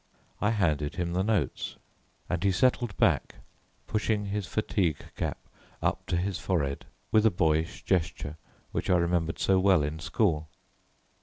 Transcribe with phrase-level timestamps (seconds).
[0.41, 1.75] I handed him the notes,
[2.27, 3.35] and he settled back,
[3.85, 5.37] pushing his fatigue cap
[5.79, 8.37] up to his forehead, with a boyish gesture,
[8.71, 10.47] which I remembered so well in school.